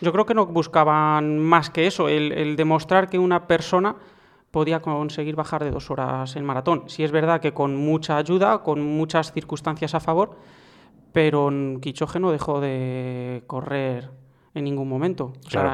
[0.00, 3.96] Yo creo que no buscaban más que eso, el, demostrar que una persona
[4.50, 6.84] podía conseguir bajar de dos horas en maratón.
[6.86, 10.36] Si es verdad que con mucha ayuda, con muchas circunstancias a favor,
[11.12, 11.50] pero
[11.80, 14.10] Quichoge no dejó de correr
[14.54, 15.32] en ningún momento.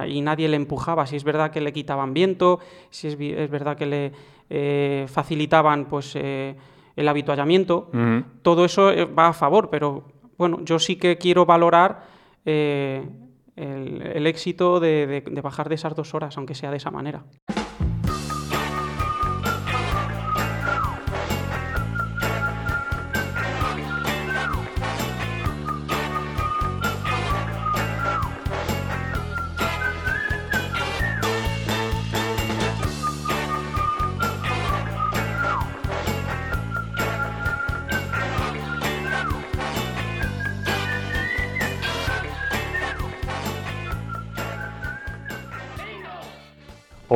[0.08, 1.06] y nadie le empujaba.
[1.06, 2.60] Si es verdad que le quitaban viento,
[2.90, 4.12] si es, es verdad que le
[4.50, 6.56] eh, facilitaban pues, eh,
[6.96, 7.90] el habituallamiento,
[8.42, 10.04] todo eso eh, va a favor, pero
[10.38, 12.14] bueno, yo sí que quiero valorar
[13.56, 17.24] el, éxito de bajar de esas dos horas, aunque sea de esa manera.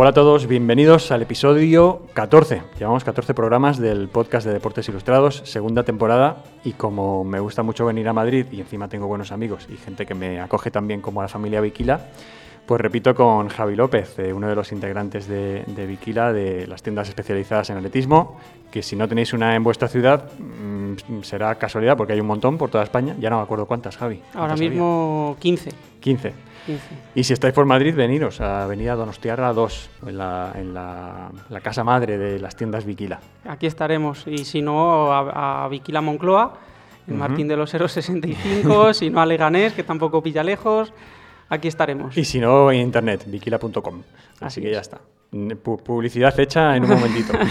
[0.01, 2.63] Hola a todos, bienvenidos al episodio 14.
[2.79, 7.85] Llevamos 14 programas del podcast de Deportes Ilustrados, segunda temporada, y como me gusta mucho
[7.85, 11.21] venir a Madrid y encima tengo buenos amigos y gente que me acoge también como
[11.21, 12.11] la familia Viquila,
[12.65, 17.09] pues repito con Javi López, eh, uno de los integrantes de, Viquila, de las tiendas
[17.09, 18.39] especializadas en atletismo,
[18.71, 22.57] que si no tenéis una en vuestra ciudad mm, será casualidad porque hay un montón
[22.57, 23.17] por toda España.
[23.19, 24.23] Ya no me acuerdo cuántas, Javi.
[24.35, 25.71] Ahora mismo 15.
[25.99, 26.35] 15.
[27.15, 31.85] Y si estáis por Madrid, veniros a Avenida Donostiarra 2, en, la, en la, casa
[31.85, 33.21] madre de las tiendas Viquila.
[33.47, 36.59] Aquí estaremos, y si no, a, Viquila Moncloa,
[37.07, 40.93] en Martín de los Heros 65, si no a Leganés, que tampoco pilla lejos,
[41.49, 42.17] aquí estaremos.
[42.17, 44.03] Y si no, en internet, viquila.com.
[44.41, 45.01] Así, que ya está.
[45.63, 47.33] Publicidad hecha en un momentito.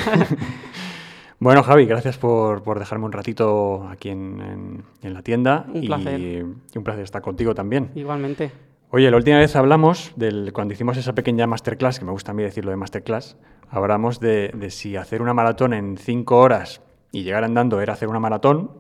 [1.40, 5.68] Bueno, Javi, gracias por, dejarme un ratito aquí en, la tienda.
[5.72, 6.20] Un placer.
[6.20, 7.92] Y un placer estar contigo también.
[7.94, 8.52] Igualmente.
[8.90, 12.34] Oye, la última vez hablamos, del, cuando hicimos esa pequeña masterclass, que me gusta a
[12.34, 13.36] mí decirlo de masterclass,
[13.70, 18.22] hablamos de, si hacer una maratón en cinco horas y llegar andando era hacer una
[18.22, 18.72] maratón.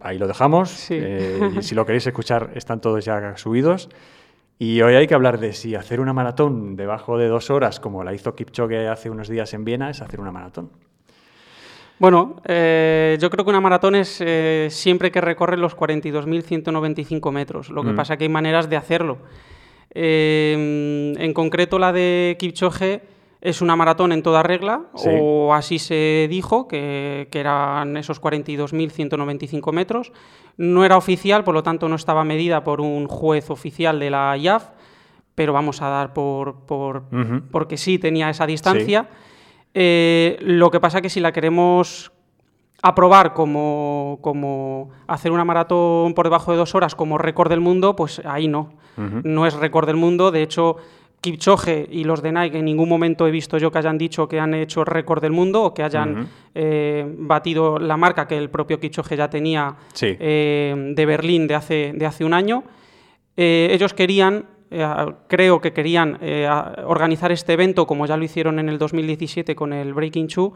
[0.00, 0.90] Ahí lo dejamos.
[0.90, 3.88] Eh, y si lo queréis escuchar, están todos ya subidos.
[4.58, 8.04] Y hoy hay que hablar de si hacer una maratón debajo de dos horas, como
[8.04, 10.70] la hizo Kipchoge hace unos días en Viena, es hacer una maratón.
[11.98, 17.70] Bueno, eh, yo creo que una maratón es eh, siempre que recorre los 42.195 metros.
[17.70, 17.96] Lo que mm.
[17.96, 19.18] pasa es que hay maneras de hacerlo.
[19.94, 23.02] Eh, en concreto, la de Kipchoge
[23.40, 30.12] es una maratón en toda regla, o así se dijo, que, eran esos 42.195 metros.
[30.56, 34.34] No era oficial, por lo tanto no estaba medida por un juez oficial de la
[34.38, 34.70] IAF,
[35.34, 37.04] pero vamos a dar por, por
[37.50, 39.10] porque sí tenía esa distancia.
[39.74, 42.12] Eh, lo que pasa es que si la queremos
[42.84, 47.96] aprobar como, como, hacer una maratón por debajo de dos horas como récord del mundo,
[47.96, 48.74] pues ahí no.
[48.96, 50.30] No es récord del mundo.
[50.30, 50.76] De hecho,
[51.22, 54.38] Kipchoge y los de Nike en ningún momento he visto yo que hayan dicho que
[54.38, 58.78] han hecho récord del mundo o que hayan eh, batido la marca que el propio
[58.78, 62.64] Kipchoge ya tenía eh, de Berlín de hace, de hace un año.
[63.34, 64.44] Eh, ellos querían,
[65.26, 66.18] creo que querían
[66.84, 70.52] organizar este evento como ya lo hicieron en el 2017 con el Breaking Two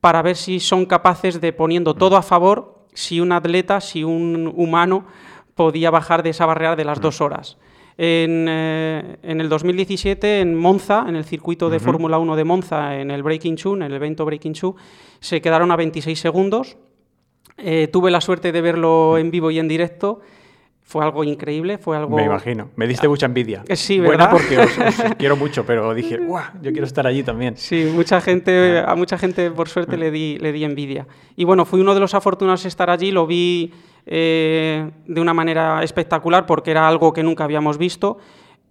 [0.00, 4.52] para ver si son capaces de, poniendo todo a favor, si un atleta, si un
[4.56, 5.06] humano
[5.54, 7.58] podía bajar de esa barrera de las dos horas.
[7.98, 13.10] En, eh, el 2017, en Monza, en el circuito de Fórmula 1 de Monza, en
[13.10, 14.76] el Breaking Two, en el evento Breaking Two,
[15.20, 16.76] se quedaron a 26 segundos.
[17.56, 20.20] Eh, tuve la suerte de verlo en vivo y en directo
[20.86, 22.16] fue algo increíble, fue algo...
[22.16, 23.64] Me imagino, me diste mucha envidia.
[23.66, 24.30] Eh, sí, ¿verdad?
[24.30, 26.44] Buena porque os, quiero mucho, pero dije, ¡guau!
[26.62, 27.56] Yo quiero estar allí también.
[27.56, 31.08] Sí, mucha gente, a mucha gente por suerte le di, le di envidia.
[31.34, 33.72] Y bueno, fui uno de los afortunados de estar allí, lo vi
[34.06, 38.18] eh, de una manera espectacular porque era algo que nunca habíamos visto.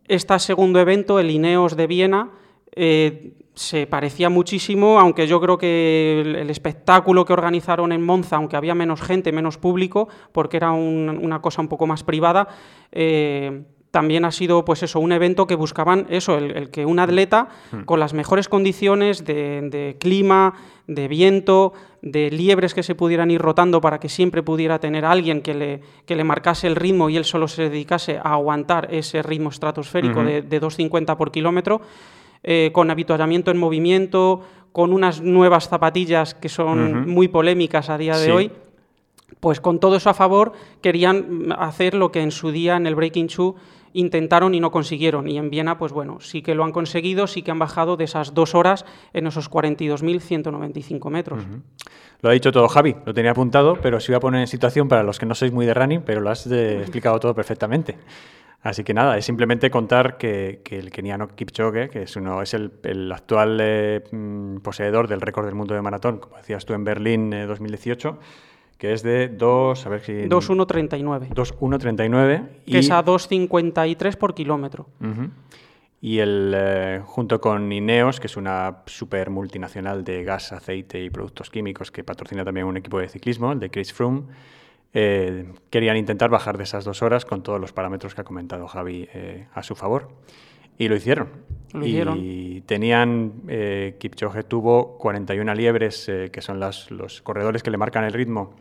[0.08, 2.30] Este segundo evento, el Ineos de Viena,
[2.76, 8.58] eh, se parecía muchísimo, aunque yo creo que el, espectáculo que organizaron en Monza, aunque
[8.58, 12.50] había menos gente, menos público, porque era una cosa un poco más privada,
[12.92, 17.48] eh, también ha sido pues eso, un evento que buscaban eso, el, que un atleta
[17.72, 17.84] hmm.
[17.84, 20.54] con las mejores condiciones de, clima,
[20.86, 21.72] de viento,
[22.02, 25.54] de liebres que se pudieran ir rotando para que siempre pudiera tener a alguien que
[25.54, 29.48] le, que le marcase el ritmo y él solo se dedicase a aguantar ese ritmo
[29.48, 31.80] estratosférico de, de 2,50 por kilómetro,
[32.48, 38.18] eh, con habituallamiento en movimiento, con unas nuevas zapatillas que son muy polémicas a día
[38.20, 38.52] de hoy.
[39.40, 42.94] Pues con todo eso a favor querían hacer lo que en su día en el
[42.94, 43.56] Breaking Two
[43.94, 45.28] intentaron y no consiguieron.
[45.28, 48.04] Y en Viena, pues bueno, sí que lo han conseguido, sí que han bajado de
[48.04, 51.48] esas dos horas en esos 42.195 metros.
[52.22, 54.88] Lo ha dicho todo Javi, lo tenía apuntado, pero se iba a poner en situación
[54.88, 57.98] para los que no sois muy de running, pero lo has explicado todo perfectamente.
[58.66, 63.12] Así que nada, es simplemente contar que, el keniano Kipchoge, que es, uno, es el,
[63.12, 67.30] actual eh, mm, poseedor del récord del mundo de maratón, como decías tú en Berlín
[67.30, 68.26] 2018, eh,
[68.80, 70.14] que es de 2, a ver si...
[70.14, 71.30] 2.139.
[71.30, 72.48] 2.139.
[72.66, 74.88] Que es a 2.53 por kilómetro.
[76.02, 81.12] Y el, eh, junto con Ineos, que es una super multinacional de gas, aceite y
[81.12, 84.24] productos químicos que patrocina también un equipo de ciclismo, el de Chris Froome,
[84.98, 88.66] eh, querían intentar bajar de esas dos horas con todos los parámetros que ha comentado
[88.66, 90.08] Javi eh, a su favor.
[90.78, 91.30] Y lo hicieron.
[91.84, 98.06] y tenían, eh, Kipchoge tuvo 41 liebres, que son las, los corredores que le marcan
[98.06, 98.56] el ritmo,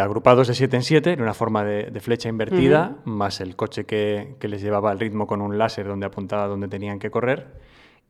[0.00, 4.36] agrupados de 7 en 7, en una forma de, flecha invertida, más el coche que,
[4.40, 7.60] que, les llevaba el ritmo con un láser donde apuntaba donde tenían que correr.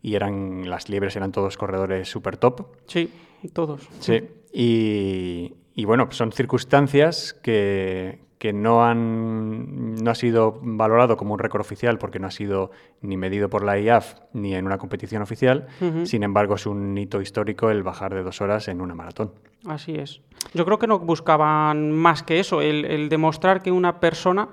[0.01, 2.67] Y eran, las liebres eran todos corredores super top.
[2.87, 3.11] Sí,
[3.53, 3.89] todos.
[3.99, 4.23] Sí.
[4.53, 8.23] Y, y bueno, son circunstancias que,
[8.53, 13.17] no han no ha sido valorado como un récord oficial porque no ha sido ni
[13.17, 15.67] medido por la IAF ni en una competición oficial.
[16.05, 19.33] Sin embargo, es un hito histórico el bajar de dos horas en una maratón.
[19.67, 20.21] Así es.
[20.53, 24.51] Yo creo que no buscaban más que eso, el, demostrar que una persona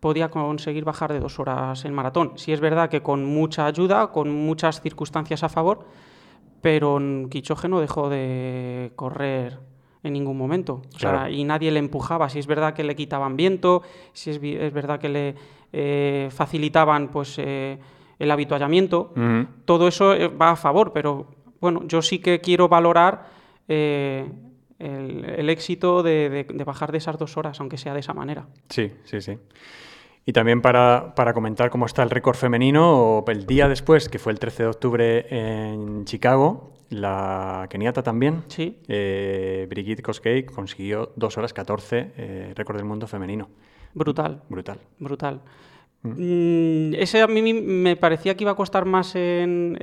[0.00, 2.32] podía conseguir bajar de dos horas en maratón.
[2.36, 5.86] Si es verdad que con mucha ayuda, con muchas circunstancias a favor,
[6.60, 7.00] pero
[7.30, 9.70] Quichoge no dejó de correr
[10.02, 10.82] en ningún momento.
[11.30, 12.28] y nadie le empujaba.
[12.28, 13.82] Si es verdad que le quitaban viento,
[14.12, 14.40] si es,
[14.72, 15.34] verdad que le
[15.72, 17.78] eh, facilitaban pues, eh,
[18.18, 19.12] el habituallamiento,
[19.64, 21.26] todo eso eh, va a favor, pero
[21.60, 23.28] bueno, yo sí que quiero valorar
[23.68, 24.30] el,
[25.50, 28.46] éxito de, bajar de esas dos horas, aunque sea de esa manera.
[28.68, 29.38] Sí, sí, sí.
[30.26, 34.32] Y también para, para, comentar cómo está el récord femenino, el día después, que fue
[34.32, 38.78] el 13 de octubre en Chicago, la keniata también, sí.
[38.88, 43.48] Eh, Brigitte Koskei consiguió 2 horas 14, eh, récord del mundo femenino.
[43.94, 44.42] Brutal.
[44.48, 44.78] Brutal.
[44.98, 45.40] Brutal.
[46.02, 46.90] Mm.
[46.90, 49.76] Mm, ese a mí me parecía que iba a costar más en,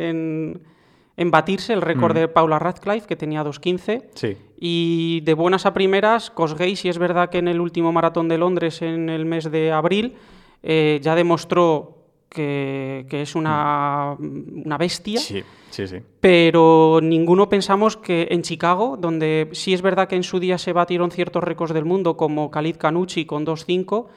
[1.15, 2.19] en, batirse el récord mm.
[2.19, 4.03] de Paula Radcliffe, que tenía 2.15.
[4.13, 4.37] Sí.
[4.59, 8.37] Y de buenas a primeras, Kosgei, si es verdad que en el último maratón de
[8.37, 10.15] Londres en el mes de abril
[10.63, 11.96] eh, ya demostró
[12.29, 15.19] que, es una, una bestia.
[15.19, 15.97] Sí, sí, sí.
[16.19, 20.73] Pero ninguno pensamos que en Chicago, donde sí es verdad que en su día se
[20.73, 24.07] batieron ciertos récords del mundo, como Khalid Kanuchi con 2.5,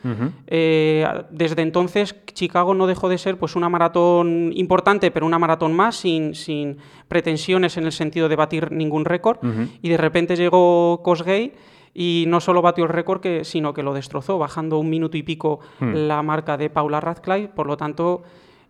[0.46, 5.72] eh, desde entonces Chicago no dejó de ser pues, una maratón importante, pero una maratón
[5.72, 6.78] más, sin, sin
[7.08, 9.38] pretensiones en el sentido de batir ningún récord.
[9.82, 11.52] Y de repente llegó Kosgei
[11.94, 15.22] y no solo batió el récord, que, sino que lo destrozó, bajando un minuto y
[15.22, 15.94] pico hmm.
[15.94, 17.48] la marca de Paula Radcliffe.
[17.48, 18.22] Por lo tanto,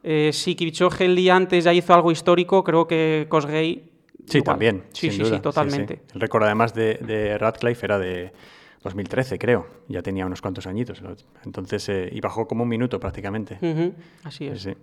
[0.02, 3.84] eh, si Kipchoge el día antes ya hizo algo histórico, creo que Kosgei...
[4.26, 4.84] Sí, también.
[4.92, 6.02] Sí, sí, sí, totalmente.
[6.14, 8.32] El récord además de, de, Radcliffe era de
[8.84, 9.66] 2013, creo.
[9.88, 11.02] Ya tenía unos cuantos añitos.
[11.44, 13.58] Entonces, eh, y bajó como un minuto prácticamente.
[14.22, 14.62] Así es.
[14.62, 14.74] Sí,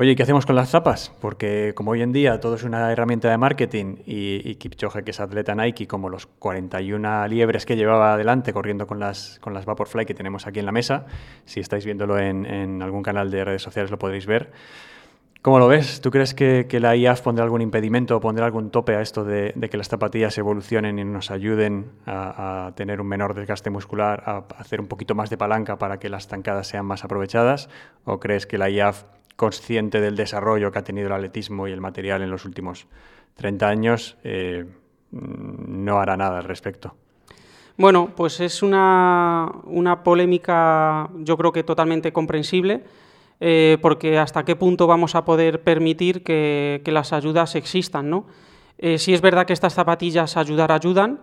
[0.00, 1.12] Oye, ¿qué hacemos con las zapas?
[1.20, 5.10] Porque como hoy en día todo es una herramienta de marketing y, y Kipchoge, que
[5.10, 9.66] es atleta Nike, como los 41 liebres que llevaba adelante corriendo con las, con las
[9.66, 11.04] Vaporfly que tenemos aquí en la mesa,
[11.44, 14.52] si estáis viéndolo en, algún canal de redes sociales lo podréis ver.
[15.42, 16.00] ¿Cómo lo ves?
[16.00, 19.52] ¿Tú crees que, la IAF pondrá algún impedimento o pondrá algún tope a esto de,
[19.70, 24.44] que las zapatillas evolucionen y nos ayuden a, a, tener un menor desgaste muscular, a
[24.56, 27.68] hacer un poquito más de palanca para que las tancadas sean más aprovechadas?
[28.04, 29.04] ¿O crees que la IAF
[29.40, 32.86] consciente del desarrollo que ha tenido el atletismo y el material en los últimos
[33.36, 34.66] 30 años, eh,
[35.12, 36.94] no hará nada al respecto.
[37.78, 39.50] Bueno, pues es una,
[40.04, 42.84] polémica yo creo que totalmente comprensible,
[43.40, 48.10] eh, porque hasta qué punto vamos a poder permitir que, las ayudas existan.
[48.10, 48.26] ¿no?
[48.76, 51.18] Eh, si es verdad que estas zapatillas ayudar ayudan,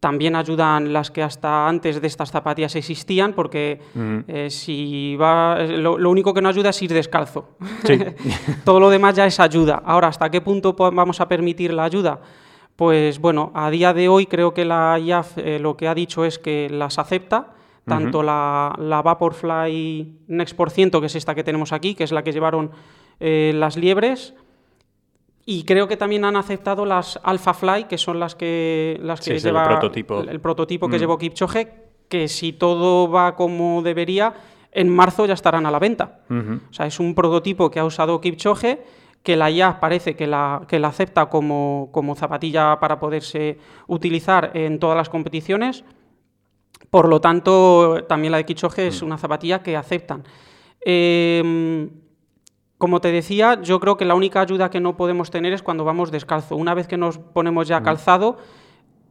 [0.00, 4.18] también ayudan las que hasta antes de estas zapatillas existían, porque mm.
[4.26, 7.50] eh, si va, lo, único que no ayuda es ir descalzo.
[8.64, 9.82] Todo lo demás ya es ayuda.
[9.84, 12.20] Ahora, ¿hasta qué punto vamos a permitir la ayuda?
[12.76, 16.24] Pues bueno, a día de hoy creo que la IAF eh, lo que ha dicho
[16.24, 17.52] es que las acepta,
[17.84, 22.12] tanto la, la, Vaporfly Next por ciento, que es esta que tenemos aquí, que es
[22.12, 22.70] la que llevaron
[23.18, 24.34] eh, las liebres,
[25.46, 29.38] y creo que también han aceptado las Alpha Fly, que son las que, las que
[29.38, 31.00] lleva el prototipo, el prototipo que mm.
[31.00, 31.72] llevó Kipchoge,
[32.08, 34.34] que si todo va como debería,
[34.72, 36.20] en marzo ya estarán a la venta.
[36.28, 38.82] O sea, es un prototipo que ha usado Kipchoge,
[39.22, 44.52] que la ya parece que la, que la acepta como, como zapatilla para poderse utilizar
[44.54, 45.84] en todas las competiciones.
[46.90, 49.06] Por lo tanto, también la de Kipchoge es mm.
[49.06, 50.24] una zapatilla que aceptan.
[50.84, 51.88] Eh,
[52.80, 55.84] como te decía, yo creo que la única ayuda que no podemos tener es cuando
[55.84, 56.56] vamos descalzo.
[56.56, 58.38] Una vez que nos ponemos ya calzado,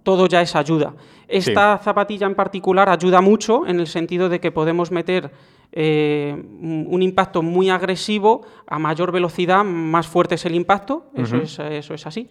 [0.02, 0.96] todo ya es ayuda.
[1.28, 5.30] Esta zapatilla en particular ayuda mucho en el sentido de que podemos meter
[5.72, 11.60] eh, un impacto muy agresivo a mayor velocidad, más fuerte es el impacto, eso, es,
[11.60, 12.28] eso es así.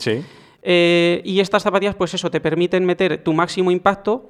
[0.62, 4.28] Eh, y estas zapatillas, pues eso, te permiten meter tu máximo impacto,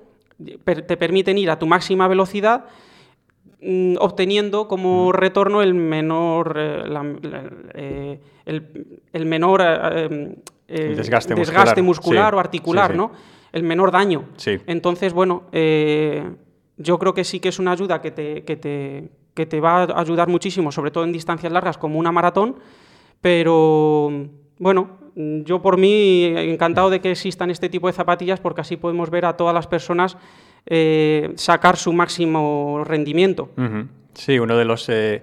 [0.62, 2.87] te permiten ir a tu máxima velocidad mm,
[3.98, 9.62] obteniendo como retorno el menor eh, el, menor
[10.68, 13.10] desgaste, muscular, o articular, ¿no?
[13.52, 14.24] El menor daño.
[14.66, 19.46] Entonces, bueno, yo creo que sí que es una ayuda que te, que te, que
[19.46, 22.56] te va a ayudar muchísimo, sobre todo en distancias largas como una maratón,
[23.20, 24.10] pero
[24.58, 29.10] bueno, yo por mí encantado de que existan este tipo de zapatillas porque así podemos
[29.10, 30.16] ver a todas las personas
[30.66, 33.50] eh, sacar su máximo rendimiento.
[34.14, 34.88] Sí, uno de los...
[34.88, 35.22] Eh,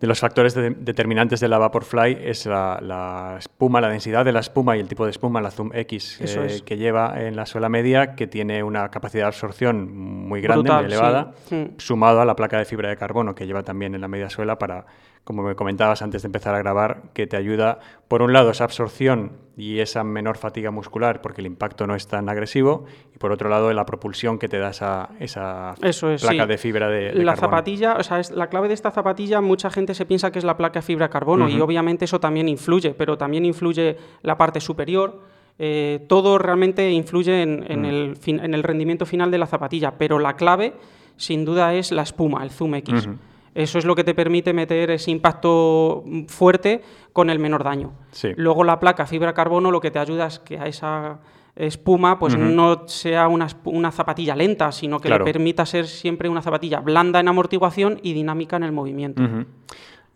[0.00, 4.76] de los factores determinantes de la Vaporfly es la, espuma, la densidad de la espuma
[4.76, 8.14] y el tipo de espuma, la Zoom X, eh, que lleva en la suela media,
[8.14, 9.96] que tiene una capacidad de absorción
[10.28, 11.78] muy grande, muy elevada, mm.
[11.78, 14.58] sumado a la placa de fibra de carbono que lleva también en la media suela
[14.58, 14.84] para
[15.26, 18.62] como me comentabas antes de empezar a grabar, que te ayuda, por un lado, esa
[18.62, 23.32] absorción y esa menor fatiga muscular, porque el impacto no es tan agresivo, y por
[23.32, 25.74] otro lado, la propulsión que te da esa, esa
[26.20, 29.68] placa de fibra de, La zapatilla, o sea, es, la clave de esta zapatilla, mucha
[29.68, 32.94] gente se piensa que es la placa de fibra carbono, y obviamente eso también influye,
[32.94, 35.22] pero también influye la parte superior,
[35.58, 40.36] eh, todo realmente influye en, el en, el rendimiento final de la zapatilla, pero la
[40.36, 40.74] clave,
[41.16, 43.08] sin duda, es la espuma, el Zoom X.
[43.56, 46.82] Eso es lo que te permite meter ese impacto fuerte
[47.14, 47.94] con el menor daño.
[48.36, 51.20] Luego la placa fibra carbono lo que te ayuda es que a esa
[51.56, 53.48] espuma pues no sea una,
[53.90, 58.56] zapatilla lenta, sino que le permita ser siempre una zapatilla blanda en amortiguación y dinámica
[58.56, 59.22] en el movimiento.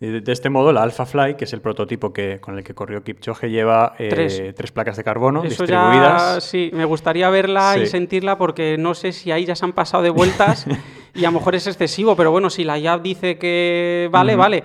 [0.01, 3.03] De este modo, la Alpha Fly, que es el prototipo que, con el que corrió
[3.03, 4.71] Kipchoge, lleva eh, tres.
[4.71, 6.43] placas de carbono distribuidas.
[6.43, 10.01] sí, me gustaría verla y sentirla porque no sé si ahí ya se han pasado
[10.01, 10.65] de vueltas
[11.13, 14.63] y a lo mejor es excesivo, pero bueno, si la IAP dice que vale, vale.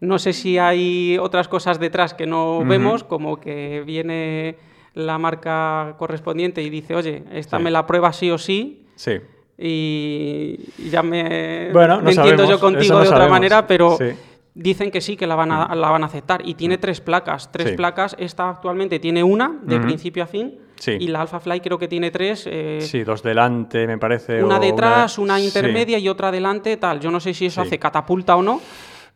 [0.00, 4.56] No sé si hay otras cosas detrás que no vemos, como que viene
[4.94, 8.86] la marca correspondiente y dice, oye, esta me la prueba sí o sí.
[8.94, 9.18] Sí.
[9.58, 10.56] Y
[10.88, 13.98] ya me, bueno, entiendo yo contigo de otra manera, pero
[14.58, 16.46] dicen que sí, que la van a, la van a aceptar.
[16.46, 17.50] Y tiene tres placas.
[17.52, 18.16] Tres placas.
[18.18, 20.58] Esta actualmente tiene una, de principio a fin.
[20.86, 22.44] Y la Alpha Fly creo que tiene tres.
[22.46, 24.42] Eh, sí, dos delante, me parece.
[24.42, 27.00] Una detrás, una, intermedia y otra delante, tal.
[27.00, 28.60] Yo no sé si eso hace catapulta o no.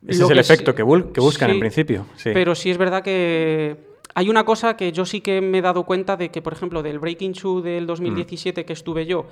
[0.06, 2.06] Ese es el efecto que, que buscan en principio.
[2.24, 5.84] Pero sí es verdad que hay una cosa que yo sí que me he dado
[5.84, 9.26] cuenta de que, por ejemplo, del Breaking Two del 2017 que estuve yo,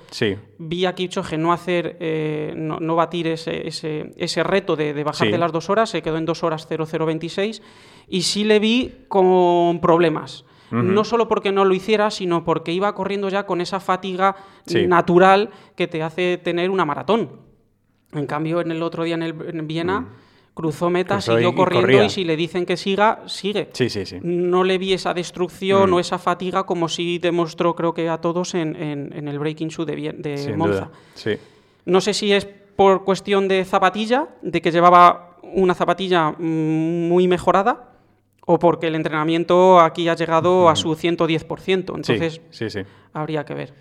[0.58, 5.52] vi a Kipchoge no hacer, eh, no, batir ese, ese, reto de, bajar de las
[5.52, 7.62] dos horas, se quedó en dos horas 0026
[8.08, 10.44] y sí le vi con problemas.
[10.70, 14.36] No solo porque no lo hiciera, sino porque iba corriendo ya con esa fatiga
[14.86, 17.40] natural que te hace tener una maratón.
[18.12, 20.08] En cambio, en el otro día en, el, en Viena...
[20.60, 23.70] Mm cruzó meta, siguió corriendo y, si le dicen que siga, sigue.
[23.72, 24.18] Sí, sí, sí.
[24.22, 25.94] No le vi esa destrucción mm.
[25.94, 30.12] o esa fatiga como sí demostró, creo que a todos, en, el Breaking Shoe de,
[30.12, 30.90] de Monza.
[31.14, 31.32] Sí.
[31.86, 37.90] No sé si es por cuestión de zapatilla, de que llevaba una zapatilla muy mejorada,
[38.46, 41.96] o porque el entrenamiento aquí ha llegado a su 110%.
[41.96, 42.80] Entonces, sí, sí,
[43.12, 43.74] habría que ver.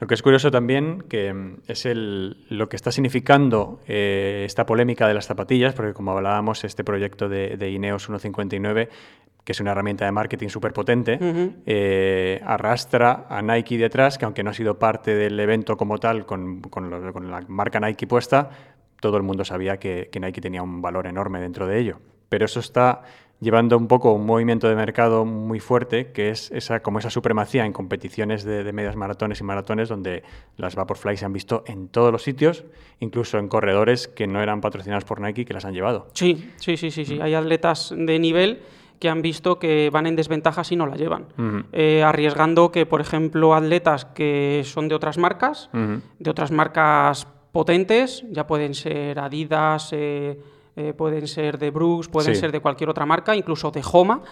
[0.00, 5.08] Lo que es curioso también que mm, es lo que está significando eh, esta polémica
[5.08, 8.88] de las zapatillas, porque como hablábamos, este proyecto de, Ineos 159
[9.44, 11.18] que es una herramienta de marketing súper potente,
[11.66, 16.24] eh, arrastra a Nike detrás, que aunque no ha sido parte del evento como tal,
[16.24, 16.62] con,
[17.30, 18.48] la marca Nike puesta,
[19.00, 22.00] todo el mundo sabía que, que Nike tenía un valor enorme dentro de ello.
[22.30, 23.02] Pero eso está
[23.44, 27.64] llevando un poco un movimiento de mercado muy fuerte, que es esa, como esa supremacía
[27.64, 30.24] en competiciones de, medias maratones y maratones, donde
[30.56, 32.64] las Vaporfly se han visto en todos los sitios,
[32.98, 36.08] incluso en corredores que no eran patrocinados por Nike, que las han llevado.
[36.14, 37.20] Sí, sí, sí, sí, sí.
[37.20, 38.60] Hay atletas de nivel
[38.98, 41.26] que han visto que van en desventaja si no la llevan,
[41.72, 48.24] eh, arriesgando que, por ejemplo, atletas que son de otras marcas, de otras marcas potentes,
[48.30, 50.38] ya pueden ser Adidas, eh,
[50.76, 54.22] eh, pueden ser de Brooks, pueden ser de cualquier otra marca, incluso de Homa,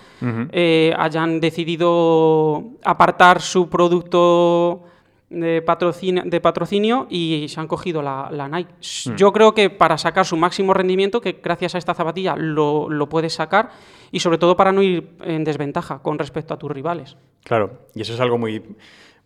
[0.51, 4.83] eh, hayan decidido apartar su producto
[5.31, 8.73] de patrocinio, de patrocinio y se han cogido la, Nike.
[9.07, 9.15] Mm.
[9.15, 13.09] Yo creo que para sacar su máximo rendimiento, que gracias a esta zapatilla lo, lo,
[13.09, 13.71] puedes sacar,
[14.11, 17.17] y sobre todo para no ir en desventaja con respecto a tus rivales.
[17.45, 18.63] Claro, y eso es algo muy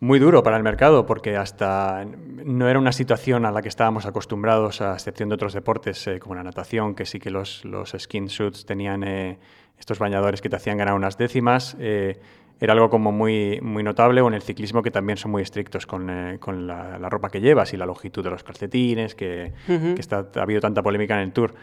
[0.00, 2.04] muy duro para el mercado porque hasta
[2.44, 6.18] no era una situación a la que estábamos acostumbrados, a excepción de otros deportes eh,
[6.18, 9.38] como la natación, que sí que los, los skin suits tenían eh,
[9.78, 11.76] estos bañadores que te hacían ganar unas décimas.
[11.78, 12.20] Eh,
[12.58, 15.86] era algo como muy, muy notable, o en el ciclismo que también son muy estrictos
[15.86, 19.52] con, eh, con la, ropa que llevas y la longitud de los calcetines, que,
[19.98, 21.54] está, ha habido tanta polémica en el Tour.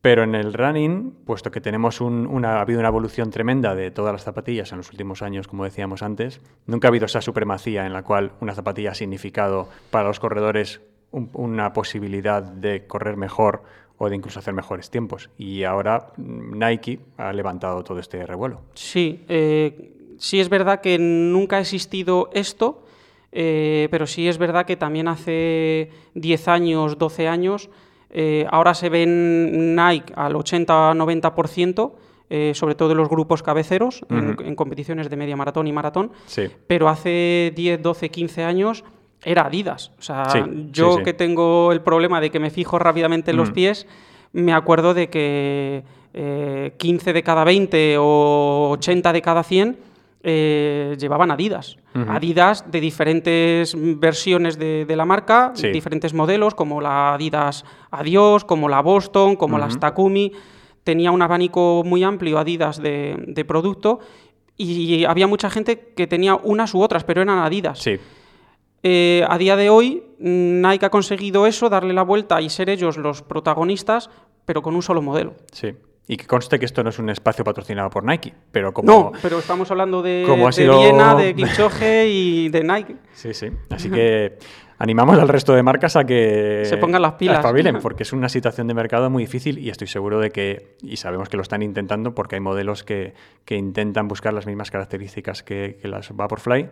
[0.00, 4.12] Pero en el running, puesto que tenemos una, ha habido una evolución tremenda de todas
[4.12, 7.92] las zapatillas en los últimos años, como decíamos antes, nunca ha habido esa supremacía en
[7.92, 13.62] la cual una zapatilla ha significado para los corredores una posibilidad de correr mejor
[13.96, 15.30] o de incluso hacer mejores tiempos.
[15.36, 18.62] Y ahora Nike ha levantado todo este revuelo.
[18.74, 22.84] Sí, eh, sí es verdad que nunca ha existido esto,
[23.32, 27.70] eh, pero sí es verdad que también hace 10 años, 12 años,
[28.10, 31.92] eh, ahora se ven Nike al 80-90%.
[32.52, 36.12] sobre todo en los grupos cabeceros, en, competiciones de media maratón y maratón,
[36.66, 38.84] pero hace 10, 12, 15 años
[39.24, 39.92] era Adidas.
[39.98, 43.54] O sea, yo que tengo el problema de que me fijo rápidamente en los mm.
[43.54, 43.86] pies,
[44.32, 49.87] me acuerdo de que 15 eh, de cada 20 o 80 de cada 100
[50.30, 51.76] eh, llevaban Adidas.
[51.94, 58.80] Adidas de diferentes versiones de, la marca, diferentes modelos, como la Adidas Adios, como la
[58.82, 60.32] Boston, como las Takumi.
[60.84, 63.98] Tenía un abanico muy amplio Adidas de, de producto
[64.56, 67.78] y había mucha gente que tenía unas u otras, pero eran Adidas.
[67.80, 67.98] Sí.
[68.82, 72.96] Eh, a día de hoy, Nike ha conseguido eso, darle la vuelta y ser ellos
[72.96, 74.10] los protagonistas,
[74.44, 75.34] pero con un solo modelo.
[75.52, 75.74] Sí.
[76.10, 78.90] Y que conste que esto no es un espacio patrocinado por Nike, pero como...
[78.90, 82.96] No, pero estamos hablando de, de Viena, de Kipchoge y de Nike.
[83.12, 83.50] Sí, sí.
[83.68, 84.38] Así que
[84.78, 86.62] animamos al resto de marcas a que...
[86.64, 87.44] Se pongan las pilas.
[87.82, 91.28] porque es una situación de mercado muy difícil y estoy seguro de que, y sabemos
[91.28, 93.12] que lo están intentando porque hay modelos que,
[93.50, 96.70] intentan buscar las mismas características que, que las Vaporfly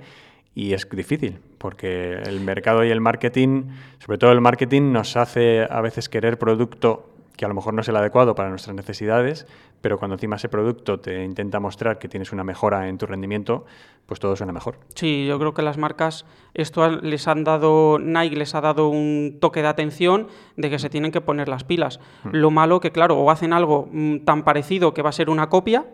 [0.55, 3.65] y es difícil, porque el mercado y el marketing,
[3.99, 7.83] sobre todo el marketing, nos hace a veces querer producto que a lo mejor no
[7.83, 9.47] es el adecuado para nuestras necesidades,
[9.81, 13.67] pero cuando encima ese producto te intenta mostrar que tienes una mejora en tu rendimiento,
[14.07, 14.79] pues todo suena mejor.
[14.95, 16.25] Sí, yo creo que las marcas,
[16.55, 20.91] esto les han dado, Nike les ha dado un toque de atención de que se
[20.91, 22.01] tienen que poner las pilas.
[22.25, 22.29] Mm.
[22.33, 25.49] Lo malo que, claro, o hacen algo mm, tan parecido que va a ser una
[25.49, 25.85] copia,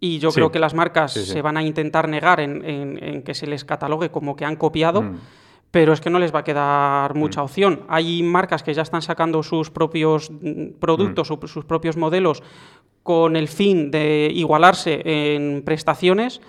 [0.00, 3.64] y yo creo que las marcas se van a intentar negar en, que se les
[3.64, 5.18] catalogue como que han copiado, mm.
[5.74, 7.44] Pero es que no les va a quedar mucha mm.
[7.44, 7.80] opción.
[7.88, 12.44] Hay marcas que ya están sacando sus propios mm, productos o sus propios modelos
[13.02, 16.40] con el fin de igualarse en prestaciones,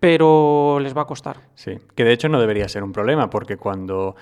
[0.00, 1.36] pero les va a costar.
[1.54, 4.16] Sí, que de hecho no debería ser un problema, porque cuando,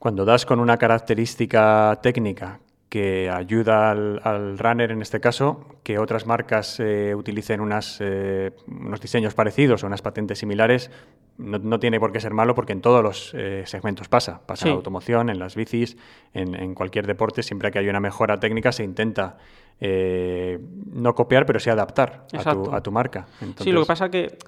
[0.00, 6.26] cuando das con una característica técnica que ayuda al, runner en este caso, que otras
[6.26, 10.90] marcas eh, utilicen unas, eh, unos diseños parecidos o unas patentes similares,
[11.38, 14.40] no, tiene por qué ser malo porque en todos los eh, segmentos pasa.
[14.46, 15.96] Pasa en la automoción, en las bicis,
[16.34, 19.38] en, cualquier deporte, siempre que hay una mejora técnica se intenta
[19.78, 23.26] no copiar, pero sí adaptar a tu, a tu, marca.
[23.58, 24.38] Sí, lo que pasa que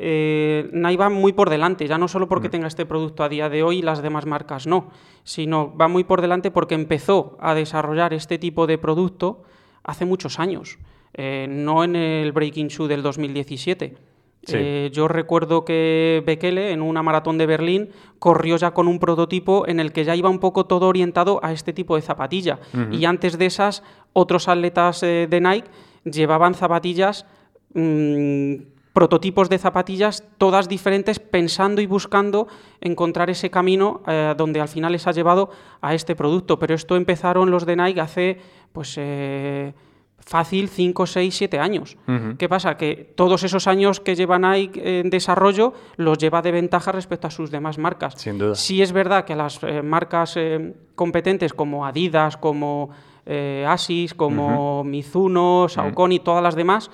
[0.00, 2.50] eh, va muy por delante, ya no solo porque mm.
[2.52, 4.90] tenga este producto a día de hoy y las demás marcas no,
[5.24, 9.42] sino va muy por delante porque empezó a desarrollar este tipo de producto
[9.82, 10.78] hace muchos años,
[11.14, 13.96] eh, no en el Breaking Shoe del 2017.
[14.52, 19.66] Eh, yo recuerdo que Bekele en una maratón de Berlín corrió ya con un prototipo
[19.66, 22.58] en el que ya iba un poco todo orientado a este tipo de zapatilla.
[22.90, 23.82] Y antes de esas,
[24.12, 25.68] otros atletas eh, de Nike
[26.04, 27.26] llevaban zapatillas
[27.74, 28.54] mm,
[28.92, 32.48] prototipos de zapatillas, todas diferentes, pensando y buscando
[32.80, 36.58] encontrar ese camino eh, donde al final les ha llevado a este producto.
[36.58, 38.40] Pero esto empezaron los de Nike hace,
[38.72, 38.98] pues,
[40.28, 41.96] fácil 5, 6, 7 años.
[42.38, 42.76] ¿Qué pasa?
[42.76, 47.30] Que todos esos años que lleva Nike en desarrollo los lleva de ventaja respecto a
[47.30, 48.14] sus demás marcas.
[48.16, 48.54] Sin duda.
[48.54, 50.38] Sí es verdad que las eh, marcas
[50.94, 52.90] competentes como Adidas, como
[53.66, 56.90] Asis, como Mizuno, Saucony, todas las demás,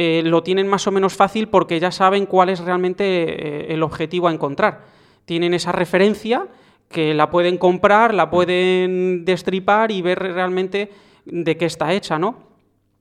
[0.00, 3.82] eh, lo tienen más o menos fácil porque ya saben cuál es realmente eh, el
[3.82, 4.84] objetivo a encontrar.
[5.24, 6.46] Tienen esa referencia
[6.88, 10.92] que la pueden comprar, la pueden destripar y ver realmente
[11.24, 12.47] de qué está hecha, ¿no?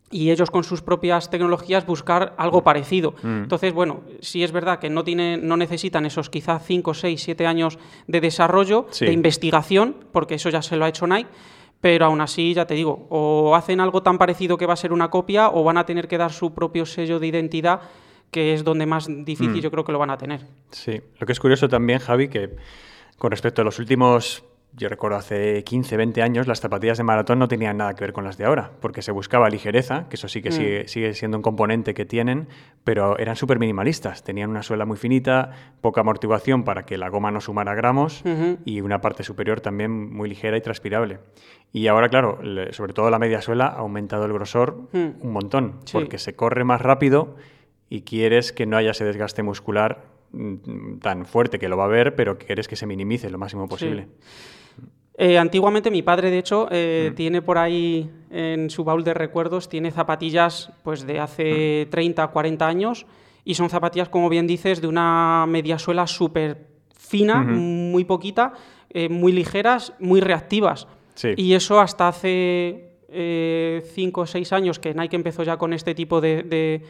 [0.10, 3.14] Y ellos con sus propias tecnologías buscar algo parecido.
[3.22, 3.44] Mm.
[3.44, 7.46] Entonces, bueno, sí es verdad que no, tienen, no necesitan esos quizá 5, 6, 7
[7.46, 11.30] años de desarrollo, de investigación, porque eso ya se lo ha hecho Nike,
[11.82, 14.94] pero aún así, ya te digo, o hacen algo tan parecido que va a ser
[14.94, 17.82] una copia o van a tener que dar su propio sello de identidad,
[18.32, 19.62] que es donde más difícil mm.
[19.62, 20.42] yo creo que lo van a tener.
[20.72, 22.56] Sí, lo que es curioso también, Javi, que
[23.18, 24.44] con respecto a los últimos
[24.78, 28.14] yo recuerdo hace 15, 20 años las zapatillas de maratón no tenían nada que ver
[28.14, 30.88] con las de ahora, porque se buscaba ligereza, que eso sí que mm.
[30.88, 32.48] sigue, siendo un componente que tienen,
[32.84, 34.24] pero eran súper minimalistas.
[34.24, 35.50] Tenían una suela muy finita,
[35.82, 38.24] poca amortiguación para que la goma no sumara gramos
[38.66, 41.20] y una parte superior también muy ligera y transpirable.
[41.74, 42.40] Y ahora, claro,
[42.72, 45.22] sobre todo la media suela ha aumentado el grosor mm.
[45.22, 47.36] un montón, porque se corre más rápido
[47.90, 51.88] y quieres que no haya ese desgaste muscular mm, tan fuerte que lo va a
[51.88, 54.08] haber, pero quieres que se minimice lo máximo posible.
[55.20, 57.16] Eh, antiguamente mi padre, de hecho, eh, mm.
[57.16, 62.32] tiene por ahí en su baúl de recuerdos, tiene zapatillas pues de hace 30, mm.
[62.32, 63.08] 40 años
[63.44, 68.54] y son zapatillas, como bien dices, de una media suela súper fina, muy poquita,
[68.92, 70.88] eh, muy ligeras, muy reactivas.
[71.36, 76.22] Y eso hasta hace 5 o 6 años que Nike empezó ya con este tipo
[76.22, 76.84] de,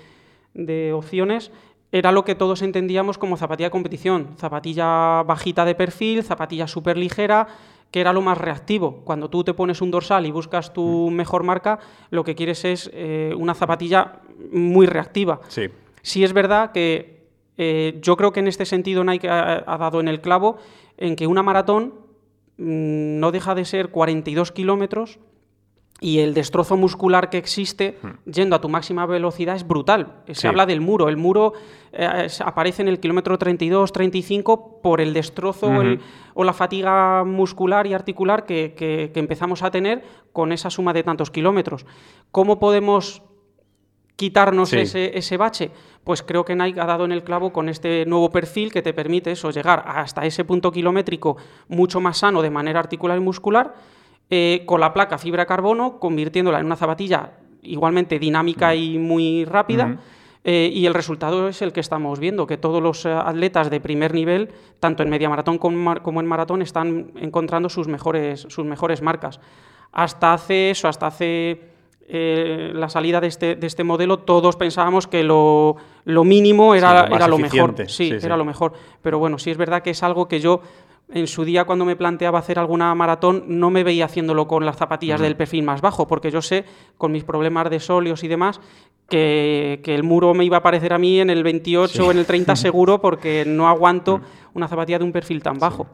[0.54, 1.52] de opciones,
[1.92, 4.36] era lo que todos entendíamos como zapatilla de competición.
[4.38, 7.48] Zapatilla bajita de perfil, zapatilla súper ligera,
[7.92, 9.02] que era lo más reactivo.
[9.04, 11.14] Cuando tú te pones un dorsal y buscas tu mm.
[11.14, 14.20] mejor marca, lo que quieres es eh, una zapatilla
[14.52, 15.40] muy reactiva.
[15.48, 15.68] Sí.
[16.02, 17.18] Sí es verdad que
[17.58, 20.58] eh, yo creo que en este sentido Nike ha, dado en el clavo
[20.98, 21.94] en que una maratón
[22.58, 25.20] mm, no deja de ser 42 kilómetros
[26.00, 28.30] y el destrozo muscular que existe hmm.
[28.30, 30.24] yendo a tu máxima velocidad es brutal.
[30.32, 31.10] Se habla del muro.
[31.10, 31.54] El muro
[31.92, 35.72] eh, aparece en el kilómetro 32, 35 por el destrozo
[36.36, 41.32] o, la fatiga muscular y articular que, empezamos a tener con esa suma de tantos
[41.32, 41.86] kilómetros.
[42.32, 43.24] ¿Cómo podemos
[44.16, 45.72] quitarnos ese, ese, bache?
[46.04, 48.94] Pues creo que Nike ha dado en el clavo con este nuevo perfil que te
[48.94, 53.74] permite eso, llegar hasta ese punto kilométrico mucho más sano de manera articular y muscular
[54.30, 59.98] eh, con la placa fibra carbono, convirtiéndola en una zapatilla igualmente dinámica y muy rápida.
[60.44, 63.80] Eh, y el resultado es el que estamos viendo, que todos los eh, atletas de
[63.80, 69.02] primer nivel, tanto en media maratón como en maratón, están encontrando sus mejores, sus mejores
[69.02, 69.40] marcas.
[69.94, 71.62] Hasta hace eso, hasta hace
[72.10, 77.28] la salida de este, de este, modelo, todos pensábamos que lo, mínimo era, lo, era
[77.28, 77.76] lo mejor.
[77.90, 78.74] Sí, era lo mejor.
[79.02, 80.62] Pero bueno, sí es verdad que es algo que yo
[81.10, 84.78] en su día cuando me planteaba hacer alguna maratón no me veía haciéndolo con las
[84.78, 86.66] zapatillas del perfil más bajo, porque yo sé,
[86.98, 88.60] con mis problemas de sóleos y demás,
[89.10, 92.26] que, el muro me iba a aparecer a mí en el 28 o en el
[92.26, 94.22] 30 seguro porque no aguanto
[94.54, 95.88] una zapatilla de un perfil tan bajo.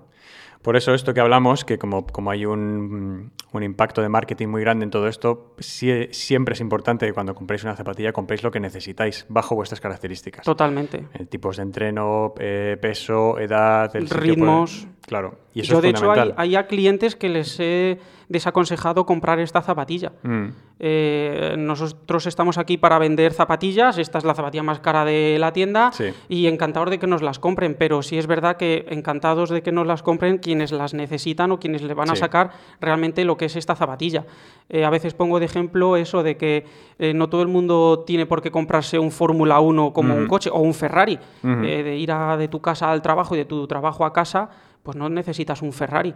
[0.63, 4.61] Por eso esto que hablamos, que como, como hay un, un, impacto de marketing muy
[4.61, 8.61] grande en todo esto, siempre es importante que cuando compréis una zapatilla compréis lo que
[8.61, 10.45] necesitáis bajo vuestras características.
[10.45, 11.05] Totalmente.
[11.15, 14.87] Eh, tipos de entreno, eh, peso, edad, el ritmos.
[15.05, 15.37] Claro.
[15.53, 20.11] Y eso Yo, de hecho, hay, hay clientes que les he desaconsejado comprar esta zapatilla.
[20.23, 20.47] Mm.
[20.79, 25.53] Eh, nosotros estamos aquí para vender zapatillas, esta es la zapatilla más cara de la
[25.53, 25.91] tienda
[26.27, 29.71] y encantados de que nos las compren, pero sí es verdad que encantados de que
[29.71, 33.45] nos las compren quienes las necesitan o quienes le van a sacar realmente lo que
[33.45, 34.25] es esta zapatilla.
[34.67, 36.65] Eh, a veces pongo de ejemplo eso de que
[36.97, 40.49] eh, no todo el mundo tiene por qué comprarse un Fórmula 1 como un coche
[40.51, 44.11] o un Ferrari, de ir de tu casa al trabajo y de tu trabajo a
[44.11, 44.49] casa
[44.83, 46.13] pues no necesitas un Ferrari.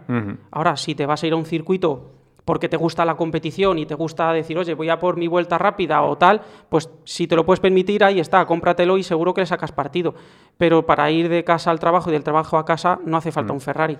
[0.50, 2.12] Ahora, si te vas a ir a un circuito
[2.44, 5.58] porque te gusta la competición y te gusta decir, oye, voy a por mi vuelta
[5.58, 9.42] rápida o tal, pues si te lo puedes permitir, ahí está, cómpratelo y seguro que
[9.42, 10.14] le sacas partido.
[10.56, 13.52] Pero para ir de casa al trabajo y del trabajo a casa no hace falta
[13.52, 13.98] un Ferrari.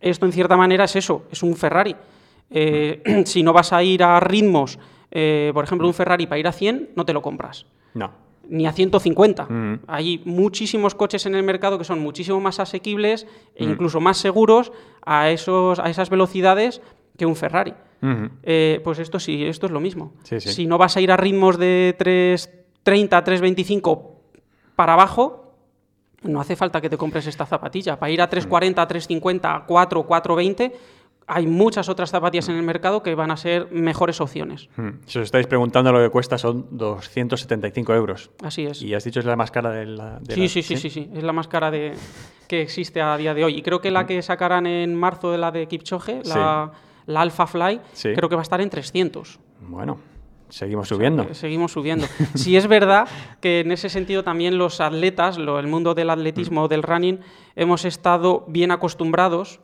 [0.00, 1.94] Esto en cierta manera es eso, es un Ferrari.
[2.50, 4.78] Eh, si no vas a ir a ritmos,
[5.10, 7.66] eh, por ejemplo, un Ferrari para ir a 100, no te lo compras.
[7.92, 9.44] No ni a 150.
[9.44, 9.80] Mm.
[9.86, 13.70] Hay muchísimos coches en el mercado que son muchísimo más asequibles e mm.
[13.70, 14.72] incluso más seguros
[15.06, 16.82] a, esos, a esas velocidades
[17.16, 17.74] que un Ferrari.
[18.42, 20.14] Eh, pues esto sí, esto es lo mismo.
[20.24, 24.20] Si no vas a ir a ritmos de 330, 325
[24.74, 25.54] para abajo,
[26.22, 27.98] no hace falta que te compres esta zapatilla.
[27.98, 30.72] Para ir a 340, 350, 4, 420
[31.32, 34.68] hay muchas otras zapatillas en el mercado que van a ser mejores opciones.
[34.76, 34.98] Hmm.
[35.06, 38.30] Si os estáis preguntando lo que cuesta, son 275 euros.
[38.42, 38.82] Así es.
[38.82, 40.18] Y has dicho es la más cara de la...
[40.28, 41.94] sí, sí, sí, sí, sí, es la más cara de,
[42.48, 43.56] que existe a día de hoy.
[43.56, 44.06] Y creo que la hmm.
[44.06, 46.72] que sacarán en marzo de la de Kipchoge, la,
[47.06, 49.38] la Alpha Fly, creo que va a estar en 300.
[49.68, 49.98] Bueno,
[50.48, 51.32] Seguimos subiendo.
[51.32, 52.08] seguimos subiendo.
[52.34, 53.06] Si es verdad
[53.40, 56.70] que en ese sentido también los atletas, el mundo del atletismo o hmm.
[56.70, 57.20] del running,
[57.54, 59.60] hemos estado bien acostumbrados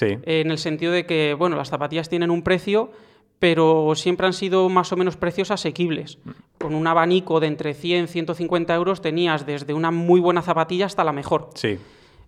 [0.00, 2.90] en el sentido de que, bueno, las zapatillas tienen un precio,
[3.38, 6.18] pero siempre han sido más o menos precios asequibles.
[6.24, 6.30] Mm.
[6.58, 10.86] Con un abanico de entre 100 y 150 euros tenías desde una muy buena zapatilla
[10.86, 11.50] hasta la mejor.
[11.54, 11.78] Sí.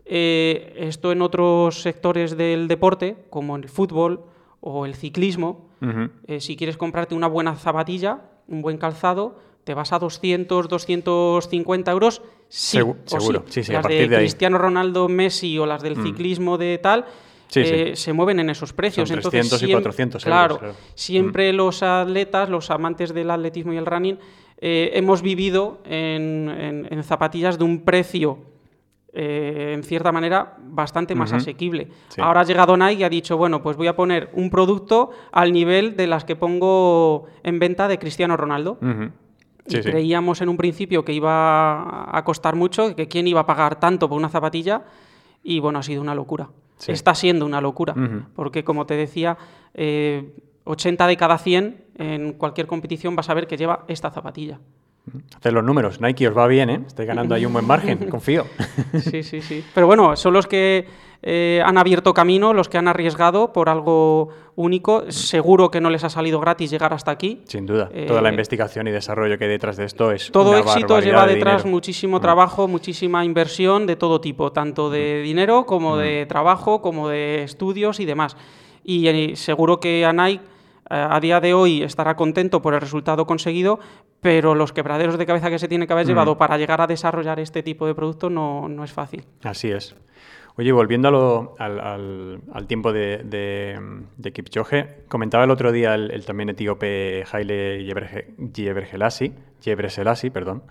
[0.05, 4.25] Eh, esto en otros sectores del deporte, como en el fútbol
[4.61, 5.67] o el ciclismo,
[6.27, 11.91] eh, si quieres comprarte una buena zapatilla, un buen calzado, te vas a 200, 250
[11.91, 12.23] euros.
[12.49, 13.65] Sí, seguro, sí.
[13.65, 16.03] sí, las de, Cristiano Ronaldo, Messi o las del mm.
[16.05, 17.05] ciclismo de tal,
[17.55, 19.09] eh, se mueven en esos precios.
[19.09, 20.61] Son 300 y 400 claro,
[20.95, 21.57] Siempre mm.
[21.57, 24.19] los atletas, los amantes del atletismo y el running,
[24.59, 28.39] eh, hemos vivido en, zapatillas de un precio,
[29.13, 31.89] eh, en cierta manera, bastante más asequible.
[32.19, 35.53] Ahora ha llegado Nike y ha dicho, bueno, pues voy a poner un producto al
[35.53, 38.79] nivel de las que pongo en venta de Cristiano Ronaldo.
[39.69, 43.79] y creíamos en un principio que iba a costar mucho, que quién iba a pagar
[43.79, 44.85] tanto por una zapatilla,
[45.43, 46.49] y bueno, ha sido una locura.
[46.87, 47.95] Está siendo una locura,
[48.35, 49.39] porque como te decía,
[49.75, 54.61] 80 eh, de cada 100 en cualquier competición vas a ver que lleva esta zapatilla.
[55.37, 56.01] Hacer los números.
[56.01, 56.81] Nike os va bien, ¿eh?
[56.87, 58.47] Estoy ganando ahí un buen margen, confío.
[59.01, 59.65] Sí, sí, sí.
[59.75, 60.87] Pero bueno, son los que
[61.23, 65.11] eh, han abierto camino, los que han arriesgado por algo único.
[65.11, 67.43] Seguro que no les ha salido gratis llegar hasta aquí.
[67.47, 67.89] Sin duda.
[68.07, 70.31] Toda la eh, investigación y desarrollo que hay detrás de esto es.
[70.33, 72.23] Todo éxito lleva detrás muchísimo mm.
[72.23, 75.25] trabajo, muchísima inversión de todo tipo, tanto de mm.
[75.25, 76.29] dinero como de mm.
[76.29, 78.37] trabajo, como de estudios y demás.
[78.83, 80.56] Y eh, seguro que a Nike
[80.89, 83.79] a día de hoy estará contento por el resultado conseguido,
[84.21, 87.41] pero los quebraderos de cabeza que se tiene que haber llevado para llegar a desarrollar
[87.41, 89.25] este tipo de producto no, no es fácil.
[89.43, 89.97] Así es.
[90.59, 93.19] Oye, volviendo al, al, tiempo de,
[94.17, 97.87] de, Kipchoge, comentaba el otro día el, también etíope Haile
[99.61, 100.63] Gebrselassie, perdón,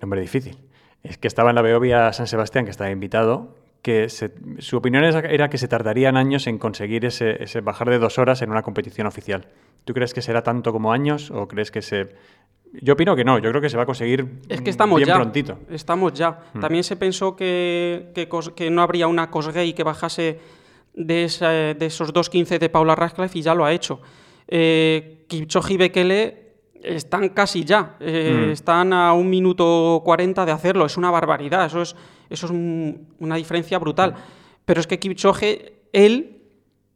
[0.00, 0.56] nombre difícil,
[1.02, 5.48] es que estaba en la Beovia San Sebastián, que estaba invitado, que su opinión era
[5.48, 9.06] que se tardarían años en conseguir ese, ese, bajar de dos horas en una competición
[9.06, 9.46] oficial.
[9.84, 12.08] ¿Tú crees que será tanto como años o crees que se...
[12.72, 15.08] Yo opino que no, yo creo que se va a conseguir es que estamos bien
[15.08, 15.58] ya, prontito.
[15.70, 16.38] Estamos ya.
[16.52, 16.60] Hmm.
[16.60, 20.38] También se pensó que, que, no habría una Cosgay que bajase
[20.94, 24.00] de, de esos 2.15 de Paula Radcliffe y ya lo ha hecho.
[24.46, 26.39] Eh, Kipchoge y Bekele
[26.82, 28.50] están casi ya, eh, hmm.
[28.50, 31.94] están a un minuto 40 de hacerlo, es una barbaridad, eso es
[32.30, 34.14] eso es una diferencia brutal.
[34.64, 36.42] Pero es que Kipchoge, él,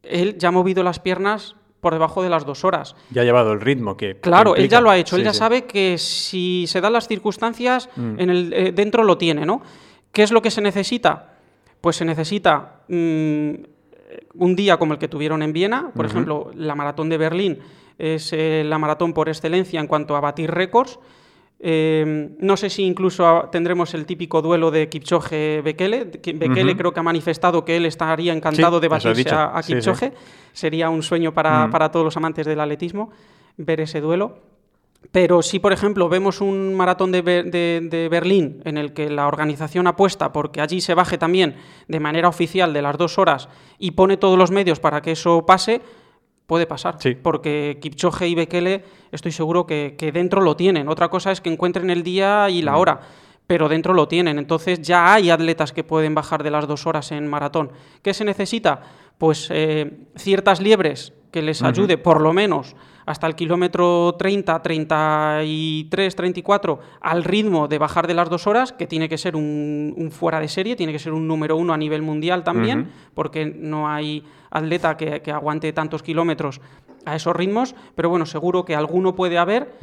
[0.01, 2.95] él ya ha movido las piernas por debajo de las dos horas.
[3.11, 4.17] Ya ha llevado el ritmo que.
[4.19, 5.17] Claro, él ya lo ha hecho.
[5.17, 8.19] él ya sabe que si se dan las circunstancias, mm.
[8.19, 9.61] en el, eh, dentro lo tiene, ¿no?
[10.11, 11.33] ¿Qué es lo que se necesita?
[11.81, 13.53] Pues se necesita mm,
[14.35, 15.91] un día como el que tuvieron en Viena.
[15.93, 17.59] Por ejemplo, la maratón de Berlín
[17.97, 20.99] es eh, la maratón por excelencia en cuanto a batir récords.
[21.59, 26.11] Em, no sé si incluso tendremos el típico duelo de Kipchoge-Bekele.
[26.35, 30.13] Bekele creo que ha manifestado que él estaría encantado de batirse a, Kipchoge.
[30.51, 31.33] Sería un sueño mm.
[31.33, 33.11] para, todos los amantes del atletismo
[33.57, 34.39] ver ese duelo.
[35.11, 39.87] Pero si, por ejemplo, vemos un maratón de, de, Berlín en el que la organización
[39.87, 41.55] apuesta porque allí se baje también
[41.87, 45.45] de manera oficial de las dos horas y pone todos los medios para que eso
[45.45, 45.81] pase,
[46.45, 50.89] Puede pasar, porque Kipchoge y Bekele estoy seguro que, dentro lo tienen.
[50.89, 52.77] Otra cosa es que encuentren el día y la mm.
[52.77, 52.99] hora,
[53.47, 54.37] pero dentro lo tienen.
[54.37, 57.71] Entonces ya hay atletas que pueden bajar de las dos horas en maratón.
[58.03, 58.81] ¿Qué se necesita?
[59.17, 66.15] Pues eh, ciertas liebres que les ayude por lo menos hasta el kilómetro 30, 33,
[66.15, 70.39] 34 al ritmo de bajar de las dos horas, que tiene que ser un, fuera
[70.39, 74.23] de serie, tiene que ser un número uno a nivel mundial también, porque no hay
[74.49, 76.61] atleta que, aguante tantos kilómetros
[77.03, 79.73] a esos ritmos, pero bueno, seguro que alguno puede haber.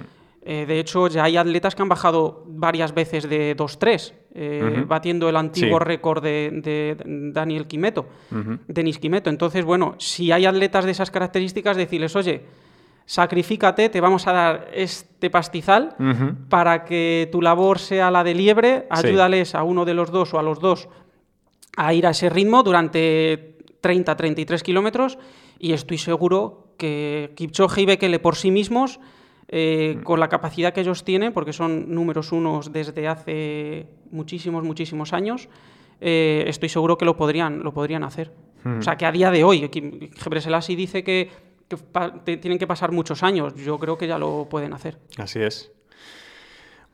[0.45, 5.29] Eh, de hecho, ya hay atletas que han bajado varias veces de 2-3, eh, batiendo
[5.29, 6.97] el antiguo récord de,
[7.33, 8.07] Daniel Quimeto,
[8.67, 9.31] Denis Quimeto.
[9.31, 12.45] Entonces, bueno, si hay atletas de esas características, decirles, oye,
[13.07, 15.95] sacrifícate, te vamos a dar este pastizal
[16.49, 20.39] para que tu labor sea la de liebre, ayúdales a uno de los dos o
[20.41, 20.89] a los dos
[21.77, 25.19] a ir a ese ritmo durante 30, 33 kilómetros
[25.59, 29.01] y estoy seguro que Kipchoge y Bekele por sí mismos,
[29.55, 35.13] eh, con la capacidad que ellos tienen, porque son números unos desde hace muchísimos, muchísimos
[35.13, 35.51] años,
[36.01, 38.33] eh, estoy seguro que lo podrían, lo podrían hacer.
[38.65, 39.69] O sea, que a día de hoy,
[40.17, 41.29] Gebreselassie dice que
[42.25, 43.55] tienen que pasar muchos años.
[43.57, 44.99] Yo creo que ya lo pueden hacer.
[45.19, 45.73] Así es.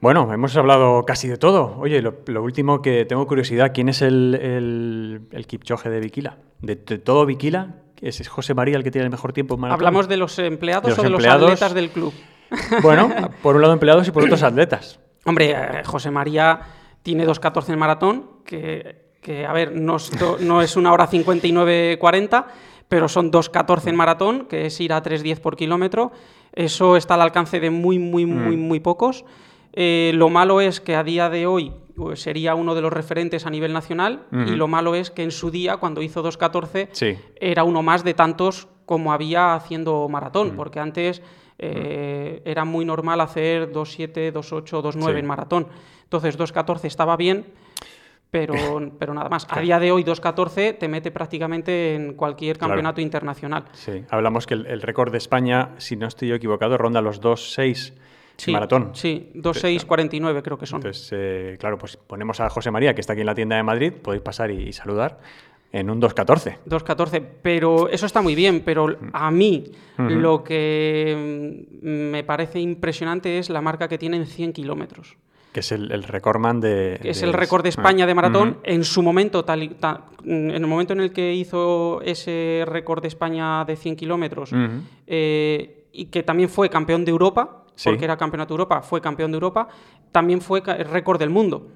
[0.00, 1.76] Bueno, hemos hablado casi de todo.
[1.78, 6.38] Oye, lo, último que tengo curiosidad, ¿quién es el, el, el Kipchoge de Viquila?
[6.60, 9.58] De, todo Viquila, ¿es José María el que tiene el mejor tiempo?
[9.62, 12.14] ¿Hablamos de los empleados o de los atletas del club?
[12.82, 13.10] Bueno,
[13.42, 14.98] por un lado empleados y por otros atletas.
[15.24, 16.60] Hombre, eh, José María
[17.02, 19.96] tiene 2.14 en maratón, que, que a ver, no,
[20.40, 22.44] no es una hora 59.40,
[22.88, 26.12] pero son 2.14 en maratón, que es ir a 3.10 por kilómetro.
[26.52, 28.60] Eso está al alcance de muy, muy, muy, mm.
[28.60, 29.24] muy pocos.
[29.72, 33.46] Eh, lo malo es que a día de hoy pues, sería uno de los referentes
[33.46, 37.64] a nivel nacional y lo malo es que en su día, cuando hizo 2.14, era
[37.64, 41.22] uno más de tantos como había haciendo maratón, porque antes
[41.58, 45.66] eh, era muy normal hacer 2.7, 2.8, 2.9 en maratón.
[46.04, 47.46] Entonces 2.14 estaba bien,
[48.30, 48.54] pero,
[48.98, 49.46] pero nada más.
[49.50, 53.64] A día de hoy 2.14 te mete prácticamente en cualquier campeonato internacional.
[53.72, 57.94] Sí, hablamos que el, récord de España, si no estoy yo equivocado, ronda los 2.6
[58.36, 58.90] sí, maratón.
[58.94, 60.78] Sí, 2.6.49 creo que son.
[60.78, 63.64] Entonces, eh, claro, pues ponemos a José María, que está aquí en la tienda de
[63.64, 65.18] Madrid, podéis pasar y, saludar
[65.72, 66.58] en un 2.14.
[66.66, 69.64] 2.14, pero eso está muy bien, pero a mí
[69.98, 75.16] lo que mm, me parece impresionante es la marca que tiene en 100 kilómetros.
[75.52, 76.98] Que es el, el recordman de...
[77.00, 78.58] Que es el récord de España de maratón.
[78.64, 79.76] En su momento, tal,
[80.24, 84.50] en el momento en el que hizo ese récord de España de 100 kilómetros,
[85.06, 89.32] eh, y que también fue campeón de Europa, porque era campeonato de Europa, fue campeón
[89.32, 89.68] de Europa,
[90.12, 91.66] también fue récord del mundo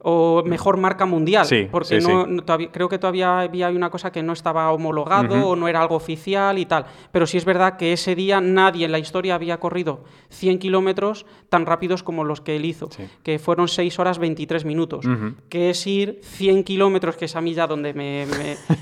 [0.00, 2.26] o mejor marca mundial, porque no,
[2.70, 6.58] creo que todavía había una cosa que no estaba homologado o no era algo oficial
[6.58, 6.86] y tal.
[7.10, 11.26] Pero sí es verdad que ese día nadie en la historia había corrido 100 kilómetros
[11.48, 12.88] tan rápidos como los que él hizo,
[13.22, 15.04] que fueron 6 horas 23 minutos,
[15.48, 18.26] que es ir 100 kilómetros, que es a mí ya donde me,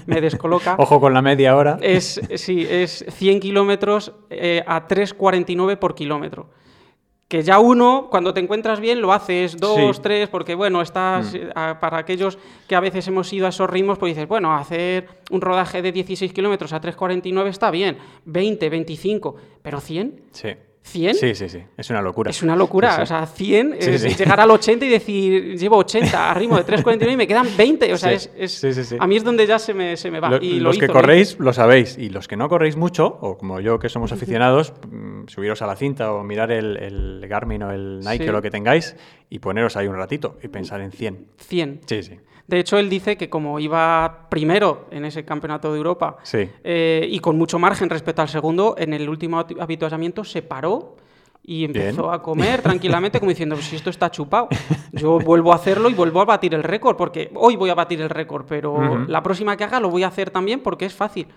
[0.06, 0.76] me, descoloca.
[0.78, 1.78] Ojo con la media hora.
[1.80, 6.48] Es, sí, es 100 kilómetros eh, a 3,49 por kilómetro
[7.28, 11.36] que ya uno, cuando te encuentras bien, lo haces dos, tres, porque bueno, estás, mm.
[11.36, 15.08] eh, para aquellos que a veces hemos ido a esos ritmos, pues dices, bueno, hacer
[15.30, 20.20] un rodaje de 16 kilómetros a 3.49 está bien, 20, 25, pero 100.
[20.30, 20.50] Sí.
[20.86, 21.14] ¿100?
[21.14, 21.62] Sí, sí, sí.
[21.76, 22.30] Es una locura.
[22.30, 23.02] Es una locura.
[23.02, 27.12] O sea, 100 es llegar al 80 y decir, llevo 80 a ritmo de 3.49
[27.12, 27.92] y me quedan 20.
[27.92, 30.38] O sea, es, a mí es donde ya se me, se me va.
[30.40, 31.98] y los que corréis lo sabéis.
[31.98, 35.66] Y los que no corréis mucho, o como yo que somos aficionados, mm, subiros a
[35.66, 38.96] la cinta o mirar el, el Garmin o el Nike o lo que tengáis
[39.28, 41.26] y poneros ahí un ratito y pensar en 100.
[41.38, 41.80] 100.
[41.86, 42.16] Sí, sí.
[42.46, 47.18] De hecho, él dice que como iba primero en ese campeonato de Europa eh, y
[47.18, 50.96] con mucho margen respecto al segundo, en el último habituallamiento se paró
[51.42, 54.48] y empezó a comer tranquilamente como diciendo, pues si esto está chupado,
[54.92, 58.00] yo vuelvo a hacerlo y vuelvo a batir el récord, porque hoy voy a batir
[58.00, 61.28] el récord, pero la próxima que haga lo voy a hacer también porque es fácil.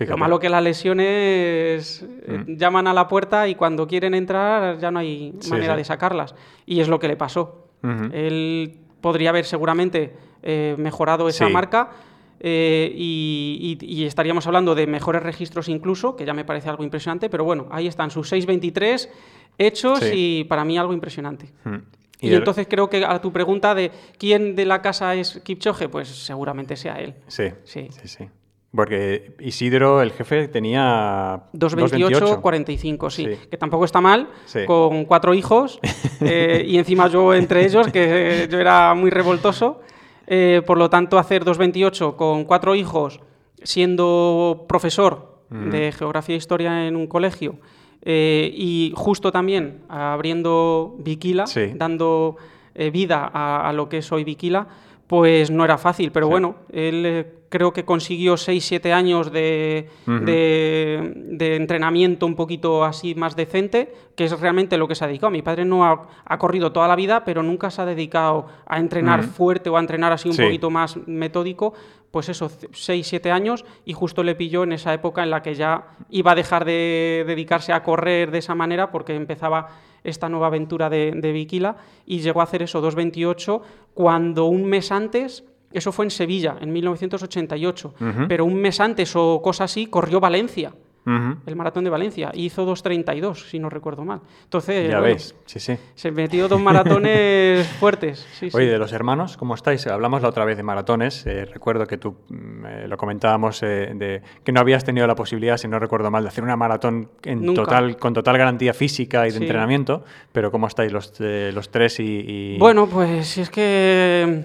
[0.00, 2.56] Lo malo que las lesiones eh, mm.
[2.56, 6.34] llaman a la puerta y cuando quieren entrar ya no hay manera de sacarlas.
[6.66, 7.68] Y es lo que le pasó.
[8.12, 10.14] Él podría haber seguramente
[10.46, 11.90] eh, mejorado esa marca.
[12.38, 17.44] Eh, y, estaríamos hablando de mejores registros incluso, que ya me parece algo impresionante, pero
[17.44, 19.08] bueno, ahí están sus 6.23
[19.56, 21.50] hechos y para mí algo impresionante.
[21.64, 21.78] Hmm.
[22.20, 26.08] Y, entonces creo que a tu pregunta de quién de la casa es Kipchoge, pues
[26.08, 27.14] seguramente sea él.
[27.26, 28.28] Sí, sí, sí.
[28.74, 34.28] Porque Isidro, el jefe, tenía 2.28, 45, sí, Que tampoco está mal,
[34.66, 35.78] con cuatro hijos
[36.20, 39.80] eh, y encima yo entre ellos, que yo era muy revoltoso.
[40.26, 43.20] Eh, por lo tanto, hacer 2.28 con cuatro hijos,
[43.62, 47.58] siendo profesor de geografía e historia en un colegio,
[48.02, 52.36] eh, y justo también abriendo Viquila, dando
[52.74, 54.66] eh, vida a, lo que es hoy Viquila,
[55.06, 56.10] pues no era fácil.
[56.10, 63.36] Pero bueno, él creo que consiguió 6-7 años de, de, entrenamiento un poquito así más
[63.36, 65.30] decente, que es realmente lo que se ha dedicado.
[65.30, 69.22] Mi padre no ha, corrido toda la vida, pero nunca se ha dedicado a entrenar
[69.22, 71.74] fuerte o a entrenar así un poquito más metódico.
[72.10, 75.92] Pues eso, 6-7 años y justo le pilló en esa época en la que ya
[76.10, 79.68] iba a dejar de dedicarse a correr de esa manera porque empezaba
[80.02, 83.62] esta nueva aventura de, de Viquila y llegó a hacer eso 2.28
[83.94, 87.94] cuando un mes antes eso fue en Sevilla, en 1988.
[88.28, 90.72] Pero un mes antes o cosa así, corrió Valencia.
[91.06, 92.30] El maratón de Valencia.
[92.34, 94.20] hizo 2.32, si no recuerdo mal.
[94.44, 95.76] Entonces, ya veis, sí, sí.
[95.94, 98.26] Se metió dos maratones fuertes.
[98.54, 99.86] Oye, de los hermanos, ¿cómo estáis?
[99.86, 101.26] Hablamos la otra vez de maratones.
[101.26, 105.14] Eh, recuerdo que tú mm, eh, lo comentábamos eh, de que no habías tenido la
[105.14, 109.28] posibilidad, si no recuerdo mal, de hacer una maratón en total, con total garantía física
[109.28, 110.04] y de entrenamiento.
[110.32, 114.44] Pero ¿cómo estáis los, los tres y, Bueno, pues es que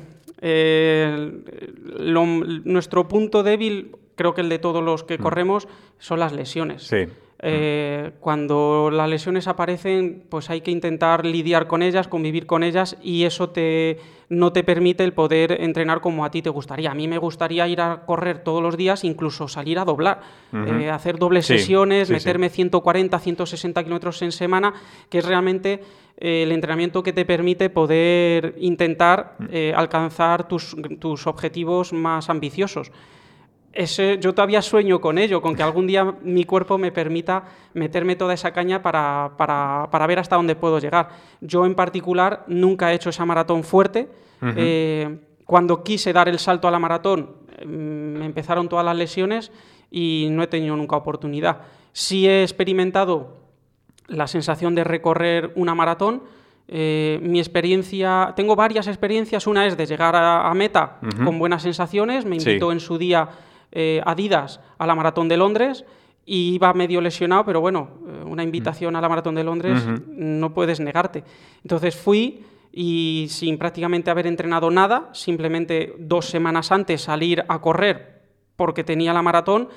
[2.66, 5.22] nuestro punto débil, creo que el de todos los que mm.
[5.22, 6.90] corremos, son las lesiones.
[7.42, 12.98] Eh, cuando las lesiones aparecen, pues hay que intentar lidiar con ellas, convivir con ellas
[13.02, 13.98] y eso te,
[14.30, 16.92] no te permite el poder entrenar como a ti te gustaría.
[16.92, 20.22] A mí me gustaría ir a correr todos los días, incluso salir a doblar,
[20.54, 24.74] eh, hacer dobles sesiones, meterme 140, 160 kilómetros en semana,
[25.10, 25.82] que es realmente
[26.18, 29.46] eh, el entrenamiento que te permite poder intentar mm.
[29.52, 32.92] eh, alcanzar tus, tus, objetivos más ambiciosos.
[33.72, 38.16] Ese, yo todavía sueño con ello, con que algún día mi cuerpo me permita meterme
[38.16, 41.10] toda esa caña para, para, para ver hasta dónde puedo llegar.
[41.40, 44.10] Yo en particular nunca he hecho esa maratón fuerte.
[44.56, 49.52] Eh, cuando quise dar el salto a la maratón me empezaron todas las lesiones
[49.92, 51.62] y no he tenido nunca oportunidad.
[51.92, 53.38] Sí he experimentado
[54.08, 56.24] la sensación de recorrer una maratón.
[56.68, 59.48] Eh, mi experiencia, tengo varias experiencias.
[59.48, 62.26] Una es de llegar a, meta con buenas sensaciones.
[62.26, 63.30] Me invitó en su día
[63.72, 65.86] eh, Adidas a la maratón de Londres
[66.26, 70.54] y iba medio lesionado, pero bueno, eh, una invitación a la maratón de Londres no
[70.54, 71.24] puedes negarte.
[71.64, 78.20] Entonces fui y sin prácticamente haber entrenado nada, simplemente dos semanas antes salir a correr
[78.56, 79.70] porque tenía la maratón,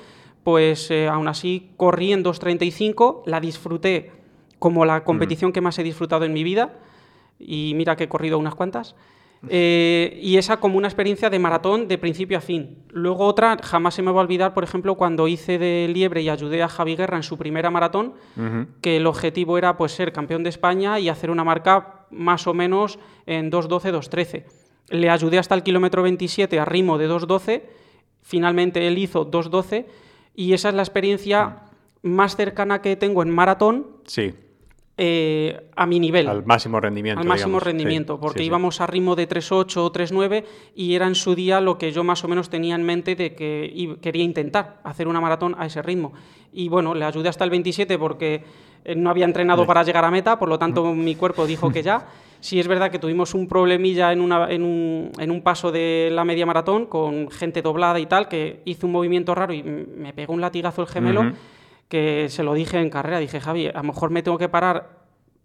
[0.43, 4.11] pues eh, aún así corrí en 2.35, la disfruté
[4.59, 6.73] como la competición que más he disfrutado en mi vida,
[7.39, 8.95] y mira que he corrido unas cuantas.
[9.49, 12.83] Eh, y esa como una experiencia de maratón de principio a fin.
[12.89, 16.29] Luego otra, jamás se me va a olvidar, por ejemplo, cuando hice de liebre y
[16.29, 18.13] ayudé a Javi Guerra en su primera maratón,
[18.81, 22.53] que el objetivo era pues ser campeón de España y hacer una marca más o
[22.53, 24.45] menos en 2.12, 2.13.
[24.89, 27.63] Le ayudé hasta el kilómetro 27 a ritmo de 2.12,
[28.21, 29.85] finalmente él hizo 2.12
[30.35, 31.63] y esa es la experiencia
[32.01, 33.87] más cercana que tengo en maratón.
[34.05, 34.33] Sí.
[34.95, 36.27] Eh, a mi nivel.
[36.27, 37.19] Al máximo rendimiento.
[37.19, 40.43] Al máximo rendimiento, porque íbamos a ritmo de 3.8 o 3.9
[40.75, 43.33] y era en su día lo que yo más o menos tenía en mente de
[43.33, 46.13] que quería intentar hacer una maratón a ese ritmo.
[46.51, 48.43] Y bueno, le ayudé hasta el 27 porque
[48.85, 51.81] eh, no había entrenado para llegar a meta, por lo tanto mi cuerpo dijo que
[51.81, 52.05] ya.
[52.43, 56.09] Sí es verdad que tuvimos un problemilla en, una, en, un, en un paso de
[56.11, 60.11] la media maratón con gente doblada y tal, que hizo un movimiento raro y me
[60.11, 61.31] pegó un latigazo el gemelo
[61.93, 64.97] que se lo dije en carrera, dije, Javi, a lo mejor me tengo que parar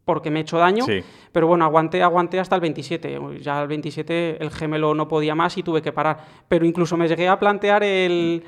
[0.06, 0.86] porque me he hecho daño,
[1.30, 5.58] pero bueno, aguanté, aguanté hasta el 27, ya al 27 el gemelo no podía más
[5.58, 6.16] y tuve que parar,
[6.48, 8.42] pero incluso me llegué a plantear el,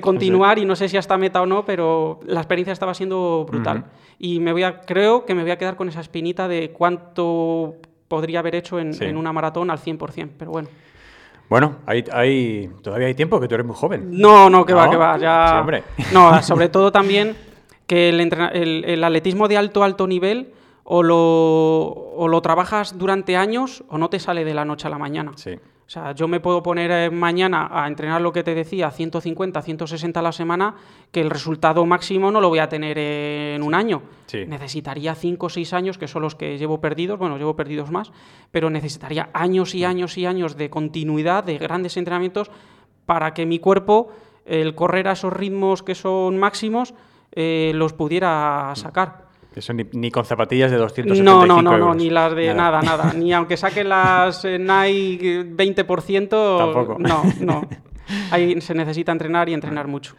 [0.00, 3.84] continuar y no sé si hasta meta o no, pero la experiencia estaba siendo brutal.
[4.18, 7.74] Y me voy a, creo que me voy a quedar con esa espinita de cuánto
[8.08, 10.68] podría haber hecho en, en una maratón al 100%, pero bueno.
[11.52, 14.08] Bueno, hay, todavía hay tiempo, que tú eres muy joven.
[14.10, 15.18] No, no, que va, que va.
[15.18, 15.62] Ya...
[16.10, 17.36] No, sobre todo también
[17.86, 23.84] que el, el, atletismo de alto, alto nivel o lo, o lo trabajas durante años
[23.90, 25.32] o no te sale de la noche a la mañana.
[25.36, 25.58] Sí.
[25.92, 29.60] O sea, yo me puedo poner eh, mañana a entrenar lo que te decía, 150,
[29.60, 30.74] 160 a la semana,
[31.10, 34.00] que el resultado máximo no lo voy a tener en un año.
[34.32, 38.10] Necesitaría 5 o 6 años, que son los que llevo perdidos, bueno, llevo perdidos más,
[38.50, 42.50] pero necesitaría años y años y años de continuidad, de grandes entrenamientos,
[43.04, 44.08] para que mi cuerpo,
[44.46, 46.94] el correr a esos ritmos que son máximos,
[47.32, 49.21] eh, los pudiera sacar.
[49.54, 53.12] Eso ni, con zapatillas de 275 No, no, no, no ni las de nada, nada.
[53.16, 56.58] Ni aunque saquen las eh, Nike 20%.
[56.58, 56.96] Tampoco.
[56.98, 57.68] No, no.
[58.30, 60.14] Ahí se necesita entrenar y entrenar mucho.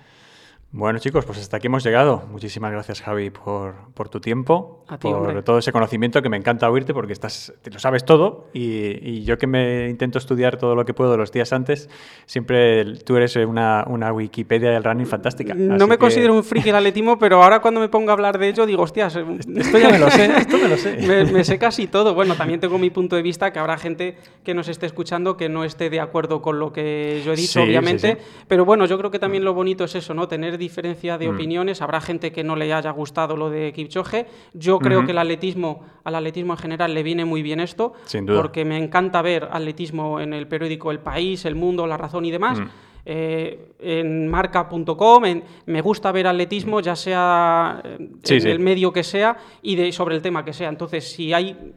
[0.75, 2.23] Bueno, chicos, pues hasta aquí hemos llegado.
[2.31, 6.95] Muchísimas gracias, Javi, por, por tu tiempo, por todo ese conocimiento que me encanta oírte
[6.95, 10.95] porque estás, te lo sabes todo y, yo que me intento estudiar todo lo que
[10.95, 11.91] puedo los días antes,
[12.25, 15.53] siempre tú eres una, una Wikipedia del running fantástica.
[15.53, 18.49] No me considero un friki del atletismo, pero ahora cuando me pongo a hablar de
[18.49, 21.27] ello digo, hostias, esto ya me lo sé, esto me lo sé.
[21.31, 22.15] me, sé casi todo.
[22.15, 25.49] Bueno, también tengo mi punto de vista, que habrá gente que nos esté escuchando que
[25.49, 28.17] no esté de acuerdo con lo que yo he dicho, obviamente,
[28.47, 30.27] pero bueno, yo creo que también lo bonito es eso, ¿no?
[30.27, 31.35] Tener diferencia de mm.
[31.35, 31.81] opiniones.
[31.81, 34.25] Habrá gente que no le haya gustado lo de Kipchoge.
[34.53, 37.93] Yo creo que el atletismo, al atletismo en general le viene muy bien esto,
[38.27, 42.31] porque me encanta ver atletismo en el periódico El País, El Mundo, La Razón y
[42.31, 42.59] demás.
[42.59, 42.67] Mm.
[43.05, 45.23] Eh, en marca.com,
[45.65, 50.21] me gusta ver atletismo, ya sea en el medio que sea y de, sobre el
[50.21, 50.69] tema que sea.
[50.69, 51.73] Entonces, si hay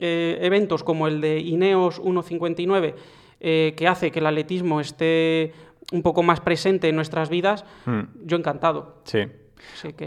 [0.00, 2.94] eh, eventos como el de Ineos 159
[3.46, 5.52] eh, que hace que el atletismo esté
[5.92, 8.00] un poco más presente en nuestras vidas, hmm.
[8.24, 9.02] yo encantado.
[9.04, 9.26] Sí.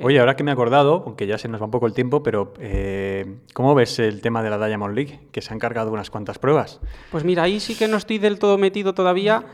[0.03, 2.23] Oye, ahora que me he acordado, aunque ya se nos va un poco el tiempo,
[2.23, 5.19] pero eh, ¿cómo ves el tema de la Diamond League?
[5.31, 6.79] Que se han cargado unas cuantas pruebas.
[7.11, 9.45] Pues mira, ahí sí que no estoy del todo metido todavía,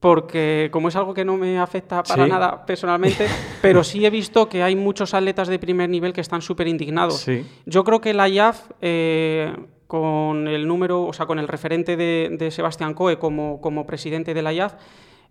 [0.00, 3.28] porque como es algo que no me afecta para nada personalmente,
[3.62, 7.26] pero sí he visto que hay muchos atletas de primer nivel que están súper indignados.
[7.66, 9.54] Yo creo que la IAF, eh,
[9.86, 14.34] con el número, o sea, con el referente de, de Sebastián Coe como, como presidente
[14.34, 14.74] de la IAF,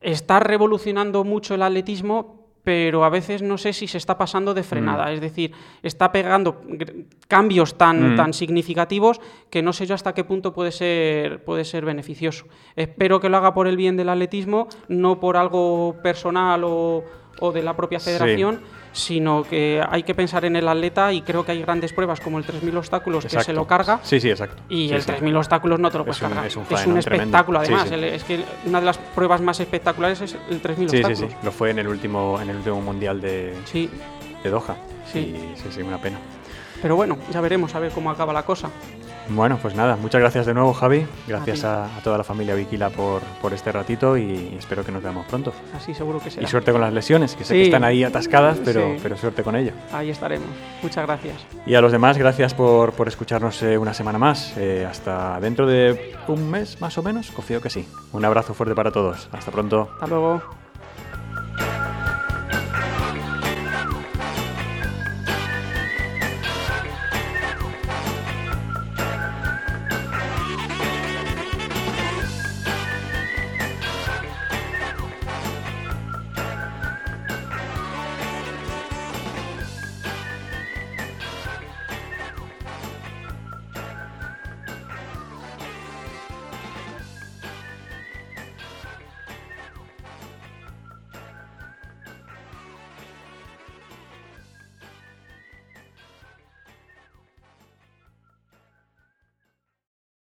[0.02, 4.64] está revolucionando mucho el atletismo, pero a veces no sé si se está pasando de
[4.64, 5.06] frenada.
[5.06, 5.14] Mm.
[5.14, 6.62] Es decir, está pegando
[7.28, 8.16] cambios tan, mm.
[8.16, 12.46] tan significativos que no sé yo hasta qué punto puede ser, puede ser beneficioso.
[12.76, 17.04] Espero que lo haga por el bien del atletismo, no por algo personal o,
[17.42, 18.62] o de la propia federación
[18.94, 22.38] sino que hay que pensar en el atleta y creo que hay grandes pruebas como
[22.38, 24.00] el 3.000 obstáculos que se lo carga.
[24.04, 24.62] Sí, sí, exacto.
[24.70, 26.46] Y el 3.000 obstáculos no te lo puedes cargar.
[26.46, 27.90] Es un, espectáculo, además.
[27.92, 31.20] es que una de las pruebas más espectaculares es el 3.000 obstáculos.
[31.20, 31.36] Sí, sí, sí.
[31.44, 33.54] Lo fue en el último, en el último mundial de,
[34.44, 34.76] de Doha.
[35.12, 35.36] Sí.
[35.56, 36.20] sí, sí, una pena.
[36.82, 38.70] Pero bueno, ya veremos a ver cómo acaba la cosa.
[39.30, 41.06] Bueno, pues nada, muchas gracias de nuevo, Javi.
[41.28, 45.26] Gracias a, toda la familia Viquila por, por este ratito y espero que nos veamos
[45.28, 45.54] pronto.
[45.76, 46.44] Así seguro que será.
[46.44, 49.56] Y suerte con las lesiones, que sé que están ahí atascadas, pero, pero suerte con
[49.56, 49.72] ello.
[49.92, 50.48] Ahí estaremos.
[50.82, 51.36] Muchas gracias.
[51.66, 54.58] Y a los demás, gracias por, por escucharnos eh, una semana más.
[54.58, 57.88] Eh, hasta dentro de un mes, más o menos, confío que sí.
[58.12, 59.30] Un abrazo fuerte para todos.
[59.32, 59.90] Hasta pronto.
[59.94, 60.61] Hasta luego.